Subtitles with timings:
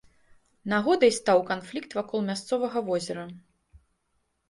[0.73, 3.31] Нагодай стаў канфлікт вакол мясцовага возера.